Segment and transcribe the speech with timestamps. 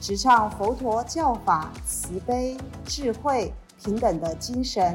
[0.00, 4.94] 直唱佛陀教法慈悲、智慧、平等的精神，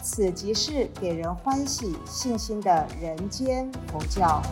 [0.00, 4.42] 此即是给人欢喜、信心的人间佛教。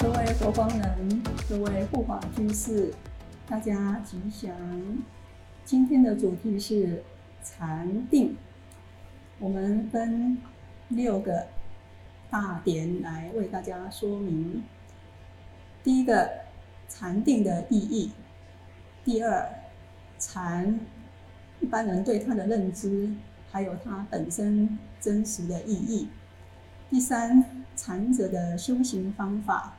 [0.00, 2.92] 各位佛光人，各位护法居士，
[3.48, 4.50] 大家吉祥。
[5.64, 7.04] 今天的主题是
[7.44, 8.34] 禅定，
[9.38, 10.38] 我们分
[10.88, 11.46] 六个
[12.30, 14.64] 大点来为大家说明。
[15.84, 16.30] 第一个，
[16.88, 18.10] 禅定的意义。
[19.08, 19.48] 第二，
[20.18, 20.78] 禅
[21.60, 23.08] 一般人对它的认知，
[23.50, 26.10] 还有它本身真实的意义。
[26.90, 27.42] 第三，
[27.74, 29.78] 禅者的修行方法。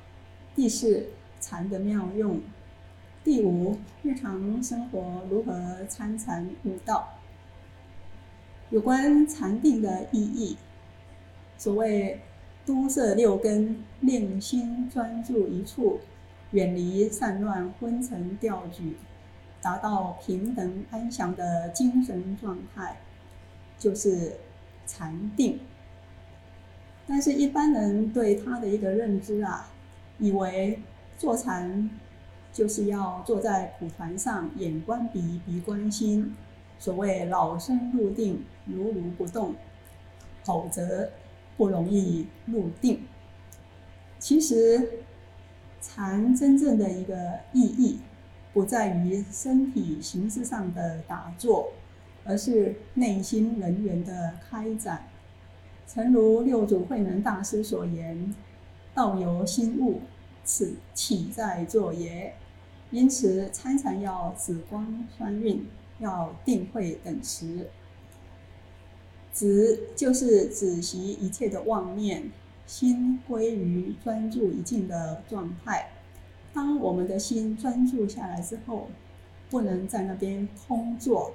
[0.55, 1.05] 第四，
[1.39, 2.41] 禅的妙用。
[3.23, 7.09] 第五，日常生活如何参禅悟道。
[8.71, 10.57] 有关禅定的意义，
[11.55, 12.19] 所谓
[12.65, 15.99] 都摄六根，令心专注一处，
[16.49, 18.97] 远离散乱昏沉掉举。
[19.61, 22.97] 达到平等安详的精神状态，
[23.77, 24.37] 就是
[24.85, 25.59] 禅定。
[27.05, 29.67] 但是，一般人对他的一个认知啊，
[30.19, 30.79] 以为
[31.17, 31.89] 坐禅
[32.53, 36.35] 就是要坐在蒲团上，眼观鼻，鼻观心，
[36.77, 39.55] 所谓老生入定，如如不动，
[40.43, 41.09] 否则
[41.57, 43.05] 不容易入定。
[44.19, 45.03] 其实，
[45.81, 47.99] 禅真正的一个意义。
[48.53, 51.71] 不在于身体形式上的打坐，
[52.23, 55.07] 而是内心人员的开展。
[55.87, 58.35] 诚如六祖慧能大师所言
[58.93, 60.01] ：“道由心悟，
[60.43, 62.33] 此岂在坐也。”
[62.91, 65.65] 因此，参禅要止光双运，
[65.99, 67.69] 要定慧等持。
[69.31, 72.31] 止就是止息一切的妄念，
[72.65, 75.89] 心归于专注一境的状态。
[76.53, 78.87] 当我们的心专注下来之后，
[79.49, 81.33] 不能在那边空坐，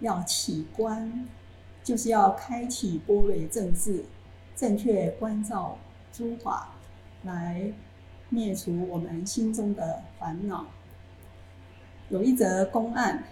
[0.00, 1.26] 要起观，
[1.82, 4.04] 就是要开启波蕊正智，
[4.56, 5.78] 正确关照
[6.12, 6.74] 诸法，
[7.24, 7.72] 来
[8.28, 10.66] 灭除我们心中的烦恼。
[12.08, 13.24] 有一则公案，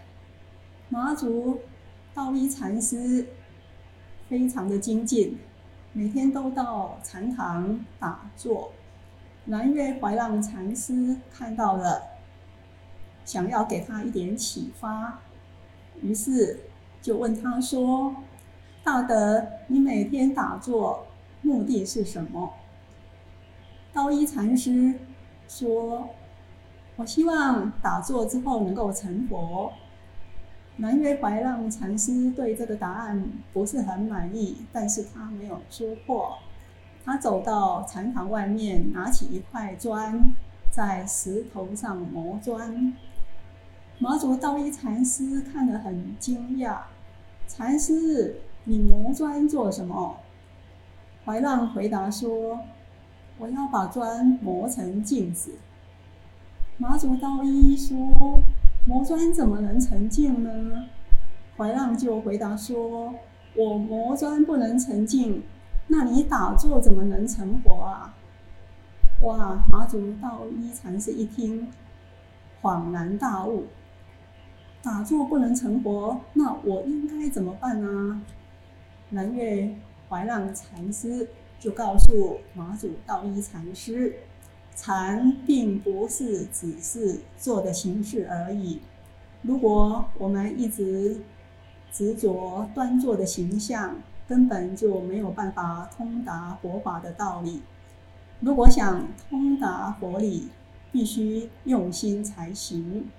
[0.89, 1.61] 马祖
[2.15, 3.27] 道一禅师
[4.29, 5.39] 非常的精进，
[5.93, 8.73] 每天都到禅堂打坐。
[9.45, 12.03] 南岳怀让禅师看到了，
[13.25, 15.21] 想要给他一点启发，
[16.01, 16.61] 于是
[17.01, 18.15] 就问他说
[18.85, 21.07] ：“大德，你每天打坐
[21.41, 22.53] 目的是什么？”
[23.93, 24.95] 道一禅师
[25.49, 26.11] 说
[26.97, 29.73] ：“我希望打坐之后能够成佛。”
[30.77, 36.39] 南岳怀让禅师对这个答案不是很满意，但是他没有说破。
[37.05, 40.33] 他走到禅堂外面，拿起一块砖，
[40.71, 42.95] 在石头上磨砖。
[43.99, 46.79] 马祖道一禅师看得很惊讶
[47.47, 50.17] ：“禅师，你磨砖做什么？”
[51.25, 52.61] 怀让回答说
[53.39, 55.53] ：“我要把砖磨成镜子。”
[56.79, 57.97] 马祖道一说
[58.87, 60.87] ：“磨砖怎么能成镜呢？”
[61.57, 63.15] 怀让就回答说
[63.55, 65.43] ：“我磨砖不能成镜。”
[65.89, 68.15] 那你打坐怎么能成佛啊？
[69.23, 69.63] 哇！
[69.71, 71.69] 马祖道一禅师一听，
[72.61, 73.67] 恍然大悟：
[74.83, 78.21] 打坐不能成佛，那我应该怎么办呢？
[79.11, 79.77] 南岳
[80.09, 81.29] 怀让禅师
[81.61, 84.17] 就告诉马祖道一禅师：
[84.75, 88.81] 禅并不是只是坐的形式而已。
[89.43, 91.21] 如果我们一直
[91.93, 93.97] 执着端坐的形象，
[94.33, 97.61] 根本就没有办法通达佛法的道理。
[98.41, 100.49] 如果想通达佛理，
[100.91, 103.11] 必须用心才行。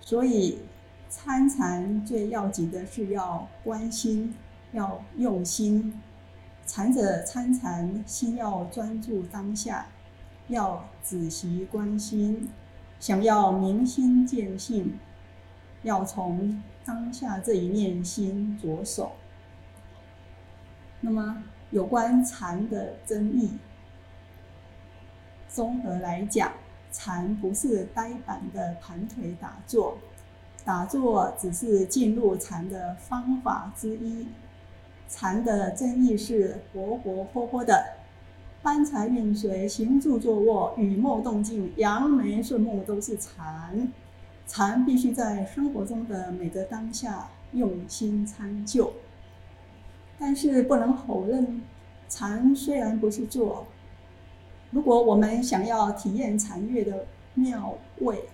[0.00, 0.60] 所以
[1.08, 4.32] 参禅最要紧的是要关心，
[4.70, 6.00] 要用心。
[6.64, 9.88] 禅者参禅，心要专注当下，
[10.46, 12.48] 要仔细关心。
[13.00, 15.00] 想要明心见性，
[15.82, 19.10] 要从当下这一念心着手。
[21.00, 23.50] 那么，有关禅的争议，
[25.48, 26.52] 综合来讲，
[26.90, 29.98] 禅不是呆板的盘腿打坐，
[30.64, 34.26] 打坐只是进入禅的方法之一。
[35.08, 37.98] 禅的真意是活活泼泼的，
[38.62, 43.92] 搬柴运水，行住坐卧，雨墨动静，扬眉顺目都是禅。
[44.48, 48.92] 禅必须在生活中的每个当下用心参究。
[50.18, 51.62] 但是不能否认，
[52.08, 53.66] 禅虽然不是坐，
[54.70, 58.24] 如果我们想要体验禅悦的妙味，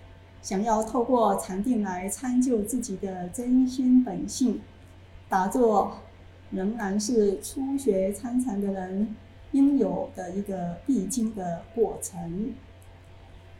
[0.40, 4.60] 想要透过禅定来参究自己的真心本性，
[5.28, 5.92] 打坐。
[6.54, 9.16] 仍然是初学参禅的人
[9.52, 12.52] 应有的一个必经的过程。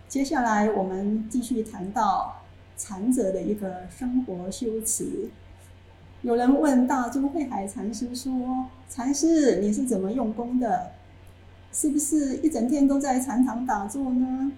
[0.06, 2.42] 接下来，我们继续谈到
[2.76, 5.30] 禅者的一个生活修持。
[6.22, 10.92] 有人问大珠慧海禅师说：“禅师，你是怎么用功的？
[11.72, 14.52] 是不是一整天都在禅堂打坐呢？”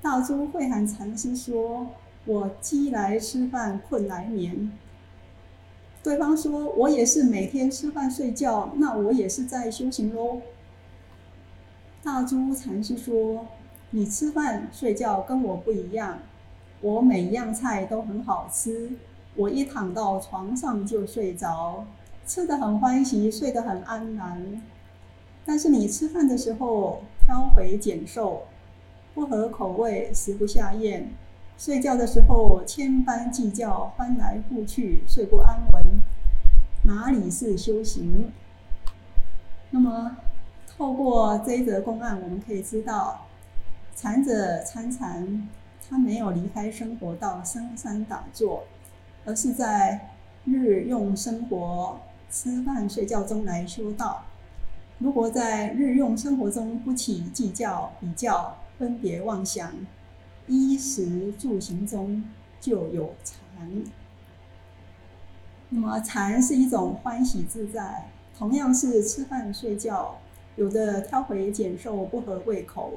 [0.00, 1.88] 大珠慧海禅师说
[2.24, 4.72] ：“我饥来吃饭，困来眠。”
[6.02, 10.40] 对方说：“我也是每天吃饭睡觉，那我也是在修行喽。”
[12.02, 13.46] 大珠禅师说
[13.90, 16.20] ：“你吃饭睡觉跟我不一样，
[16.80, 18.92] 我每一样菜都很好吃，
[19.38, 21.84] 我一躺到床上就睡着，
[22.26, 24.60] 吃的很欢喜，睡得很安然。
[25.44, 28.42] 但是你吃饭的时候挑肥拣瘦，
[29.14, 31.12] 不合口味，食不下咽。”
[31.56, 36.02] 睡觉的时候千般计较，翻来覆去，睡不安稳，
[36.82, 38.32] 哪里是修行？
[39.70, 40.16] 那么，
[40.66, 43.26] 透过这一则公案，我们可以知道，
[43.94, 45.48] 禅者参禅，
[45.88, 48.64] 他没有离开生活到深山打坐，
[49.28, 50.08] 而是在
[50.46, 54.24] 日用生活、吃饭睡觉中来修道。
[54.96, 59.70] 如果在日用生活中不起计较、比较、分别妄想。
[60.46, 62.24] 衣食住行中
[62.58, 63.36] 就有禅。
[65.68, 70.16] 那么禅是一种欢喜自在，同样是吃饭睡觉，
[70.56, 72.94] 有的挑肥拣瘦不合胃口，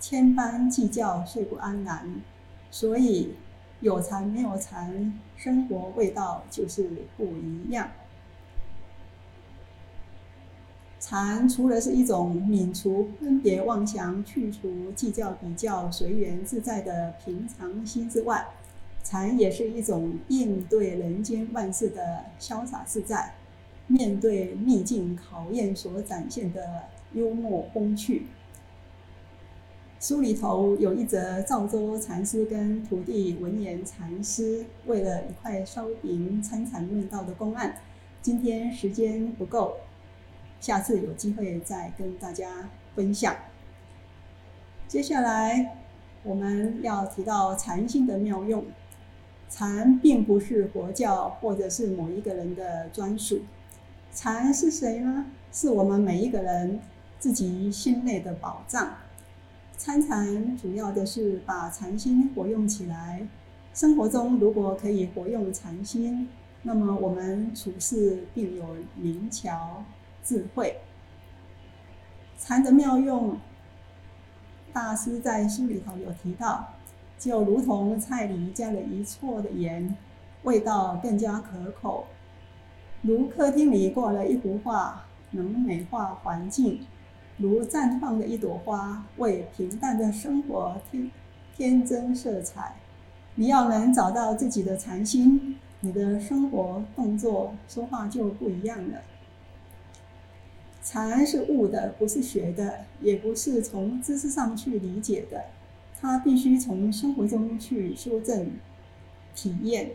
[0.00, 2.22] 千般计较睡不安然。
[2.70, 3.34] 所以
[3.80, 7.88] 有禅没有禅，生活味道就是不一样。
[11.00, 18.46] 禅除了是一种免除分别妄想、去除计较比较、随缘自在的平常心之外，
[19.04, 23.34] 禅也是一种应对人间万事的潇洒自在，
[23.86, 26.82] 面对逆境考验所展现的
[27.12, 28.26] 幽默风趣。
[30.00, 37.78] 书里头有一则赵州禅师跟徒弟文言禅师为了一块烧饼参禅论道的公案，
[38.22, 39.76] 今天时间不够。
[40.60, 43.34] 下次有机会再跟大家分享。
[44.86, 45.78] 接下来
[46.22, 48.64] 我们要提到禅心的妙用。
[49.50, 53.40] 禅并不是佛教或者是某一个人的专属。
[54.12, 55.26] 禅是谁呢？
[55.50, 56.78] 是我们每一个人
[57.18, 58.94] 自己心内的宝藏。
[59.78, 63.26] 参禅主要的是把禅心活用起来。
[63.72, 66.28] 生活中如果可以活用禅心，
[66.62, 69.84] 那么我们处事并有灵巧。
[70.24, 70.78] 智慧
[72.36, 73.38] 禅的妙用，
[74.72, 76.74] 大师在书里头有提到，
[77.16, 79.96] 就如同菜里加了一撮的盐，
[80.42, 82.04] 味道更加可口；
[83.00, 86.80] 如客厅里挂了一幅画，能美化环境；
[87.38, 91.10] 如绽放的一朵花，为平淡的生活添
[91.56, 92.74] 添增色彩。
[93.36, 99.02] 你要能找到自己的禅心，你的生活、动作、说话就不一样了。
[100.82, 105.44] 禅是悟的，不是学的，也不是从知识上去理解的，
[106.00, 108.50] 他必须从生活中去修正、
[109.34, 109.90] 体验。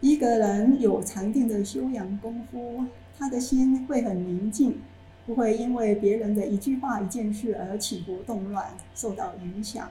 [0.00, 2.84] 一个人有禅定的修养功夫，
[3.16, 4.80] 他的心会很宁静，
[5.26, 9.90] 不会因为别人的一句话、一件事而起伏动乱，受到影响。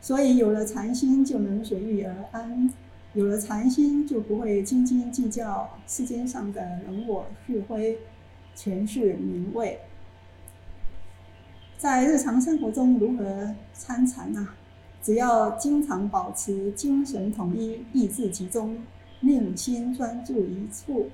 [0.00, 2.70] 所以，有了禅心，就能随遇而安；
[3.14, 7.98] 有了禅心，就不会斤斤计较世间上的人我是非。
[8.52, 9.78] 全是名位。
[11.78, 14.48] 在日常生活中如何参禅呢？
[15.00, 18.82] 只要经常保持精神统一、意志集中，
[19.20, 21.08] 令心专注一处，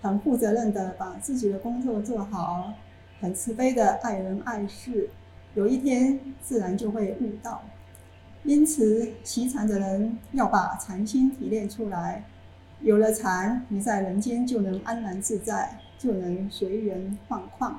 [0.00, 2.72] 很负责任的把自己的工作做好，
[3.20, 5.10] 很慈悲的爱人爱事，
[5.54, 7.62] 有一天自然就会悟道。
[8.44, 12.24] 因此，习禅的人要把禅心提炼出来。
[12.80, 15.78] 有了禅，你在人间就能安然自在。
[16.00, 17.74] 就能随缘放旷。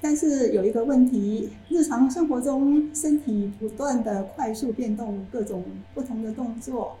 [0.00, 6.96] 但是有一个问题，日常生活中身体不断的快速变动，各种不同的动作，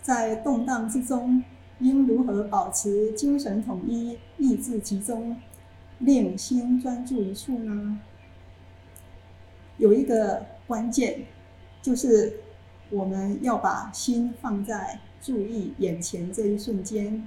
[0.00, 1.42] 在动荡之中，
[1.80, 5.36] 应如何保持精神统一、意志集中，
[5.98, 7.98] 令心专注一处呢？
[9.78, 11.24] 有一个关键，
[11.80, 12.40] 就是
[12.90, 17.26] 我们要把心放在注意眼前这一瞬间，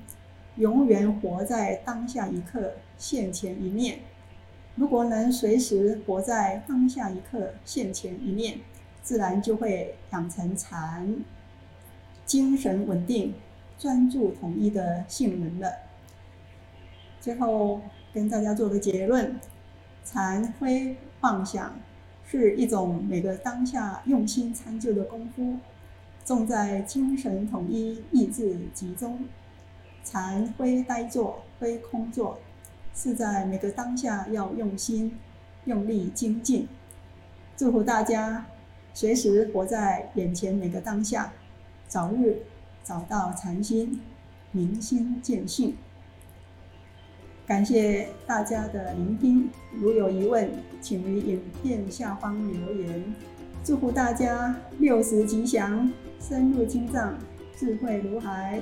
[0.58, 4.00] 永远活在当下一刻，现前一念。
[4.76, 8.60] 如果能随时活在当下一刻、现前一念，
[9.02, 11.24] 自然就会养成禅、
[12.26, 13.34] 精神稳定、
[13.78, 15.72] 专注统一的性能了。
[17.20, 17.82] 最后
[18.14, 19.40] 跟大家做个结论：
[20.04, 21.76] 禅非妄想，
[22.26, 25.58] 是一种每个当下用心参究的功夫，
[26.26, 29.26] 重在精神统一、意志集中。
[30.04, 32.40] 禅非呆坐，非空坐。
[32.96, 35.18] 是在每个当下要用心、
[35.66, 36.68] 用力精进。
[37.58, 38.46] 祝福大家
[38.94, 41.34] 随时活在眼前每个当下，
[41.88, 42.44] 早日
[42.84, 44.00] 找到禅心，
[44.52, 45.76] 明心见性。
[47.46, 50.50] 感谢大家的聆听，如有疑问，
[50.82, 53.04] 请于影片下方留言。
[53.64, 57.18] 祝福大家六十吉祥，深入经藏，
[57.56, 58.62] 智慧如海。